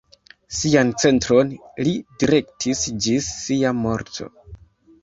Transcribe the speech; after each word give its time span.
Sian 0.59 0.89
centron 1.03 1.53
li 1.89 1.93
direktis 2.25 2.83
ĝis 3.05 3.31
sia 3.45 3.77
morto. 3.85 4.33